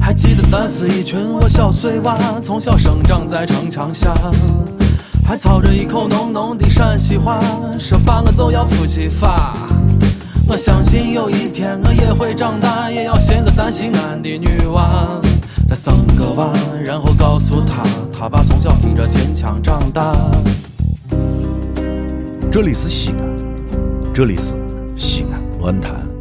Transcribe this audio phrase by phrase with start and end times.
[0.00, 4.14] 还记得咱是一群我小碎娃从小生长在城墙下。
[5.24, 7.40] 还操着一口浓浓的陕西话
[7.78, 9.54] 说半个就要出去耍
[10.46, 15.20] 我相信有一天我也会长大也要寻个咱西安的女娃。
[15.66, 16.52] 再生个娃
[16.84, 20.14] 然后告诉她她爸从小听着坚强长大。
[22.50, 24.52] 这里是西安这里是
[24.96, 26.11] 西安论坛